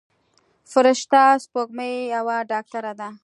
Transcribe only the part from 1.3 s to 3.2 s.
سپوږمۍ یوه ډاکتره ده.